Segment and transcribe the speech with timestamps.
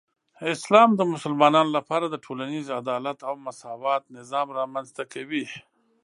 [0.55, 5.45] اسلام د مسلمانانو لپاره د ټولنیزې عدالت او مساوات نظام رامنځته کوي.